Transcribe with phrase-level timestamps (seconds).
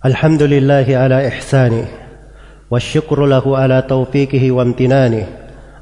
[0.00, 1.84] الحمد لله على إحسانه
[2.70, 5.26] والشكر له على توفيقه وامتنانه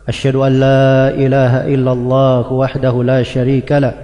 [0.08, 3.94] أشهد أن لا إله إلا الله وحده لا شريك له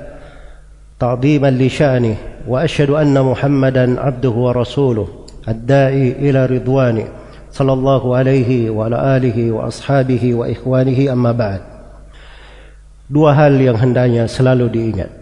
[1.00, 2.16] تعظيما لشأنه
[2.48, 5.08] وأشهد أن محمدا عبده ورسوله
[5.48, 7.06] الداعي إلى رضوانه
[7.50, 11.60] صلى الله عليه وعلى آله وأصحابه وإخوانه أما بعد
[13.04, 15.12] Dua hal yang hendaknya selalu diingat.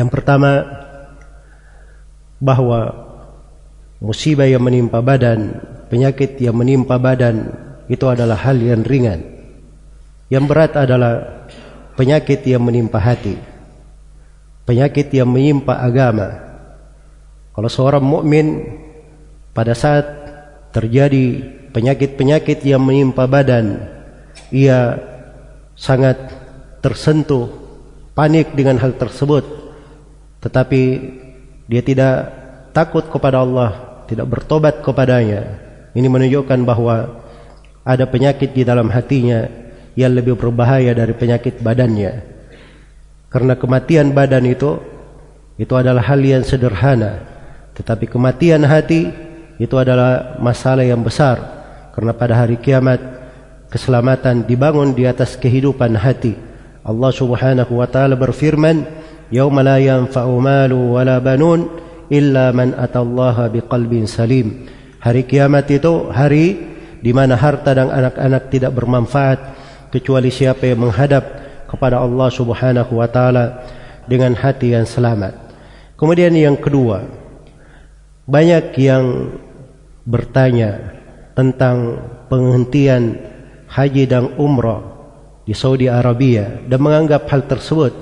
[0.00, 0.64] Yang pertama,
[2.40, 3.09] bahwa
[4.00, 5.60] musibah yang menimpa badan,
[5.92, 7.52] penyakit yang menimpa badan
[7.86, 9.20] itu adalah hal yang ringan.
[10.32, 11.12] Yang berat adalah
[11.94, 13.36] penyakit yang menimpa hati.
[14.64, 16.32] Penyakit yang menimpa agama.
[17.52, 18.78] Kalau seorang mukmin
[19.52, 20.06] pada saat
[20.70, 21.42] terjadi
[21.74, 23.90] penyakit-penyakit yang menimpa badan,
[24.54, 24.96] ia
[25.74, 26.30] sangat
[26.78, 27.50] tersentuh,
[28.14, 29.42] panik dengan hal tersebut.
[30.40, 30.82] Tetapi
[31.66, 32.16] dia tidak
[32.70, 35.62] takut kepada Allah tidak bertobat kepadanya.
[35.94, 37.22] Ini menunjukkan bahwa
[37.86, 39.46] ada penyakit di dalam hatinya
[39.94, 42.26] yang lebih berbahaya dari penyakit badannya.
[43.30, 44.82] Karena kematian badan itu
[45.54, 47.22] itu adalah hal yang sederhana.
[47.78, 49.14] Tetapi kematian hati
[49.62, 51.38] itu adalah masalah yang besar.
[51.94, 52.98] Karena pada hari kiamat
[53.70, 56.34] keselamatan dibangun di atas kehidupan hati.
[56.82, 58.82] Allah Subhanahu wa taala berfirman
[59.30, 61.79] yauma la yanfa'u malu wala banun
[62.10, 64.66] illa man atallaha biqalbin salim.
[65.00, 66.58] Hari kiamat itu hari
[67.00, 69.38] di mana harta dan anak-anak tidak bermanfaat
[69.88, 71.24] kecuali siapa yang menghadap
[71.70, 73.64] kepada Allah Subhanahu wa taala
[74.04, 75.32] dengan hati yang selamat.
[75.96, 77.06] Kemudian yang kedua,
[78.28, 79.32] banyak yang
[80.04, 81.00] bertanya
[81.32, 83.16] tentang penghentian
[83.70, 84.82] haji dan umrah
[85.46, 87.94] di Saudi Arabia dan menganggap hal tersebut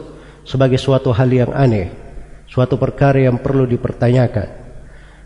[0.48, 2.07] sebagai suatu hal yang aneh
[2.48, 4.48] suatu perkara yang perlu dipertanyakan.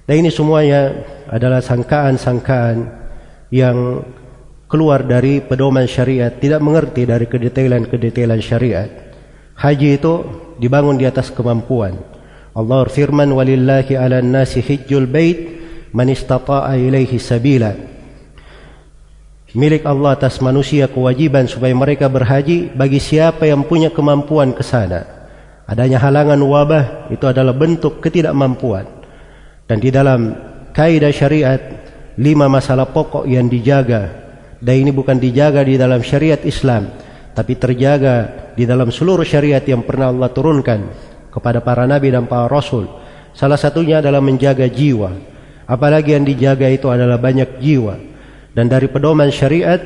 [0.03, 0.93] Dan ini semuanya
[1.31, 2.77] adalah sangkaan-sangkaan
[3.55, 4.03] yang
[4.67, 8.89] keluar dari pedoman syariat, tidak mengerti dari kedetailan-kedetailan syariat.
[9.55, 10.15] Haji itu
[10.59, 11.95] dibangun di atas kemampuan.
[12.53, 15.39] Allah firman walillahi 'alan nasi hijjul bait
[15.95, 17.73] man istata'a ilaihi sabila.
[19.53, 25.22] Milik Allah atas manusia kewajiban supaya mereka berhaji bagi siapa yang punya kemampuan ke sana.
[25.67, 26.85] Adanya halangan wabah
[27.15, 28.85] itu adalah bentuk ketidakmampuan.
[29.67, 30.35] Dan di dalam
[30.75, 31.61] kaidah syariat
[32.19, 34.23] lima masalah pokok yang dijaga
[34.63, 36.93] dan ini bukan dijaga di dalam syariat Islam
[37.33, 40.81] tapi terjaga di dalam seluruh syariat yang pernah Allah turunkan
[41.33, 42.87] kepada para nabi dan para rasul.
[43.33, 45.17] Salah satunya adalah menjaga jiwa.
[45.65, 47.97] Apalagi yang dijaga itu adalah banyak jiwa.
[48.53, 49.81] Dan dari pedoman syariat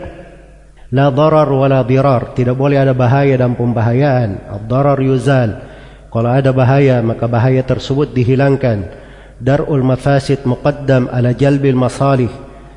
[0.90, 4.50] la darar wa la dirar, tidak boleh ada bahaya dan pembahayaan.
[4.50, 5.62] Ad-darar yuzal.
[6.10, 9.04] Kalau ada bahaya maka bahaya tersebut dihilangkan.
[9.36, 12.32] Darul mafasid muqaddam ala jalbil masalih.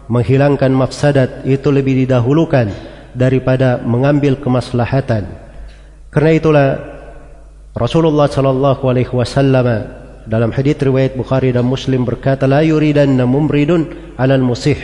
[0.09, 2.73] Menghilangkan mafsadat itu lebih didahulukan
[3.13, 5.29] daripada mengambil kemaslahatan.
[6.09, 6.67] Karena itulah
[7.77, 9.67] Rasulullah sallallahu alaihi wasallam
[10.25, 14.77] dalam hadis riwayat Bukhari dan Muslim berkata la yuridanna mumridun alal musih.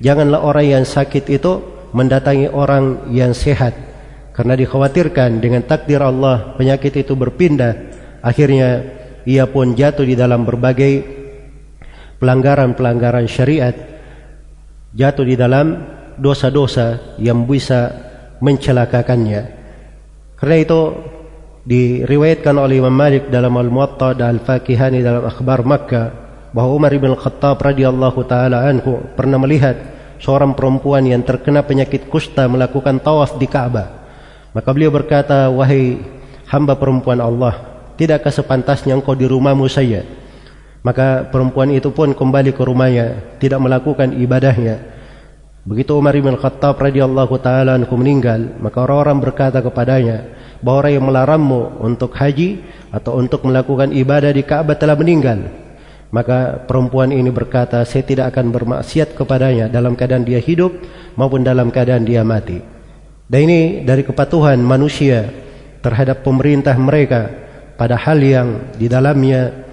[0.00, 1.60] Janganlah orang yang sakit itu
[1.92, 3.91] mendatangi orang yang sehat
[4.32, 7.92] karena dikhawatirkan dengan takdir Allah penyakit itu berpindah.
[8.24, 8.80] Akhirnya
[9.28, 11.04] ia pun jatuh di dalam berbagai
[12.16, 13.76] pelanggaran-pelanggaran syariat.
[14.92, 15.76] Jatuh di dalam
[16.16, 17.92] dosa-dosa yang bisa
[18.40, 19.42] mencelakakannya.
[20.36, 20.80] Karena itu
[21.62, 26.06] diriwayatkan oleh Imam Malik dalam Al-Muwatta dan Al-Fakihani dalam akhbar Makkah
[26.56, 29.78] bahwa Umar bin Khattab radhiyallahu taala anhu pernah melihat
[30.18, 34.01] seorang perempuan yang terkena penyakit kusta melakukan tawaf di Ka'bah
[34.52, 35.96] Maka beliau berkata, wahai
[36.44, 37.56] hamba perempuan Allah,
[37.96, 40.04] tidakkah sepantasnya engkau di rumahmu saja?
[40.84, 44.92] Maka perempuan itu pun kembali ke rumahnya, tidak melakukan ibadahnya.
[45.62, 50.26] Begitu Umar bin Khattab radhiyallahu taala anhu meninggal, maka orang-orang berkata kepadanya,
[50.60, 52.60] bahwa orang yang melarangmu untuk haji
[52.92, 55.48] atau untuk melakukan ibadah di Ka'bah telah meninggal.
[56.12, 60.76] Maka perempuan ini berkata, saya tidak akan bermaksiat kepadanya dalam keadaan dia hidup
[61.16, 62.71] maupun dalam keadaan dia mati.
[63.32, 65.24] Dan ini dari kepatuhan manusia
[65.80, 67.32] terhadap pemerintah mereka
[67.80, 69.64] pada hal yang di dalamnya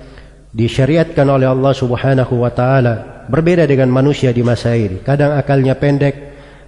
[0.55, 5.03] disyariatkan oleh Allah Subhanahu wa taala berbeda dengan manusia di masa ini.
[5.03, 6.15] Kadang akalnya pendek,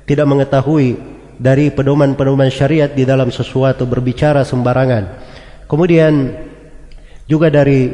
[0.04, 1.00] tidak mengetahui
[1.40, 5.04] dari pedoman-pedoman syariat di dalam sesuatu berbicara sembarangan.
[5.72, 6.36] Kemudian
[7.24, 7.88] juga dari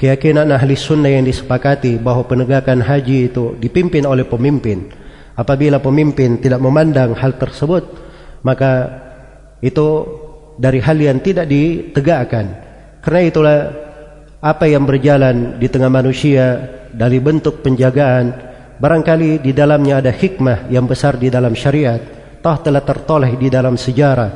[0.00, 4.88] keyakinan ahli sunnah yang disepakati bahwa penegakan haji itu dipimpin oleh pemimpin.
[5.36, 8.07] Apabila pemimpin tidak memandang hal tersebut,
[8.42, 8.72] maka
[9.62, 10.06] itu
[10.58, 12.46] dari hal yang tidak ditegakkan.
[13.02, 13.58] Karena itulah
[14.38, 16.62] apa yang berjalan di tengah manusia
[16.94, 18.30] dari bentuk penjagaan
[18.78, 21.98] barangkali di dalamnya ada hikmah yang besar di dalam syariat
[22.38, 24.30] toh telah tertoleh di dalam sejarah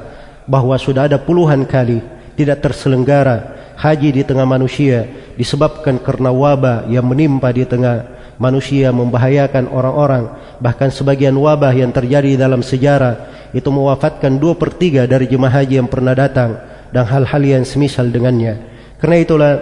[0.50, 2.02] bahwa sudah ada puluhan kali
[2.34, 5.06] tidak terselenggara haji di tengah manusia
[5.38, 8.02] disebabkan karena wabah yang menimpa di tengah
[8.43, 15.04] manusia membahayakan orang-orang bahkan sebagian wabah yang terjadi dalam sejarah itu mewafatkan dua per tiga
[15.04, 16.56] dari jemaah haji yang pernah datang
[16.93, 18.60] dan hal-hal yang semisal dengannya.
[19.00, 19.52] Karena itulah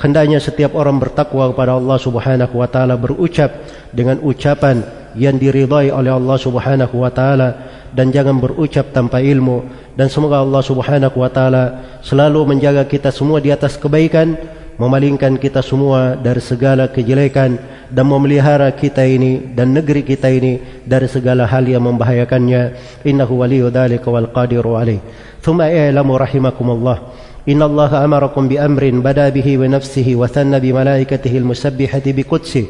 [0.00, 3.50] hendaknya setiap orang bertakwa kepada Allah Subhanahu wa taala berucap
[3.92, 4.84] dengan ucapan
[5.16, 7.48] yang diridai oleh Allah Subhanahu wa taala
[7.92, 9.64] dan jangan berucap tanpa ilmu.
[9.98, 11.64] Dan semoga Allah Subhanahu wa taala
[12.04, 14.36] selalu menjaga kita semua di atas kebaikan
[14.81, 17.57] memalingkan kita semua dari segala kejelekan
[17.93, 22.61] dan memelihara kita ini dan negeri kita ini dari segala hal yang membahayakannya
[23.05, 24.99] innahu waliyyu dzalika wal qadiru alaih
[25.41, 26.97] thumma i'lamu rahimakumullah
[27.43, 32.65] إن الله أمركم بأمر بدا به ونفسه وثنى بملائكته المسبحة بقدسه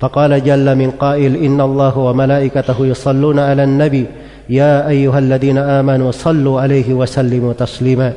[0.00, 4.06] فقال جل من قائل إن الله وملائكته يصلون على النبي
[4.48, 8.12] يا أيها الذين آمنوا صلوا عليه وسلموا تسليما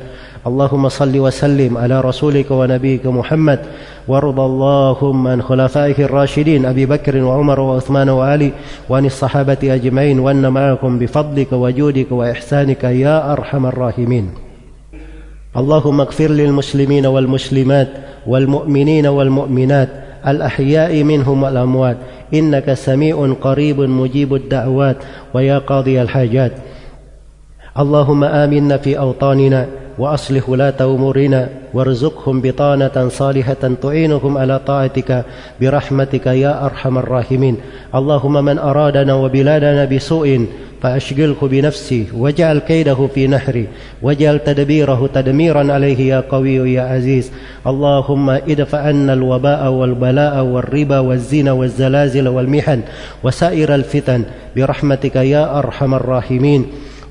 [0.47, 3.59] اللهم صل وسلم على رسولك ونبيك محمد
[4.07, 8.51] وارض اللهم عن خلفائه الراشدين أبي بكر وعمر وعثمان وعلي
[8.89, 14.29] وعن الصحابة أجمعين وأن معكم بفضلك وجودك وإحسانك يا أرحم الراحمين.
[15.57, 17.89] اللهم اغفر للمسلمين والمسلمات
[18.27, 19.89] والمؤمنين والمؤمنات
[20.27, 21.97] الأحياء منهم والأموات
[22.33, 24.97] إنك سميع قريب مجيب الدعوات
[25.33, 26.51] ويا قاضي الحاجات.
[27.79, 35.25] اللهم آمنا في أوطاننا وأصلح ولاة أمورنا وارزقهم بطانة صالحة تعينهم على طاعتك
[35.61, 37.57] برحمتك يا أرحم الراحمين.
[37.95, 40.45] اللهم من أرادنا وبلادنا بسوء
[40.81, 43.67] فأشغله بنفسي واجعل كيده في نحري
[44.01, 47.31] واجعل تدبيره تدميرا عليه يا قوي يا عزيز.
[47.67, 52.81] اللهم ادفع عنا الوباء والبلاء والربا والزنا والزلازل والمحن
[53.23, 54.23] وسائر الفتن
[54.55, 56.65] برحمتك يا أرحم الراحمين.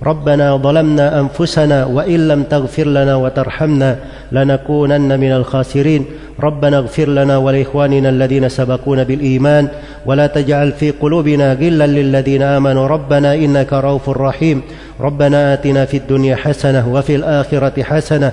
[0.07, 3.97] ربنا ظلمنا أنفسنا وإن لم تغفر لنا وترحمنا
[4.33, 6.05] لنكونن من الخاسرين.
[6.41, 9.69] ربنا اغفر لنا ولإخواننا الذين سبقونا بالإيمان
[10.07, 12.87] ولا تجعل في قلوبنا غلا للذين آمنوا.
[12.87, 14.63] ربنا إنك رؤوف رحيم.
[15.01, 18.33] ربنا آتنا في الدنيا حسنة وفي الآخرة حسنة